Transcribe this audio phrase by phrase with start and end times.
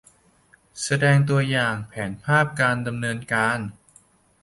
[0.83, 3.59] แสดงตัวอย่างแผนภาพการดำเนินการ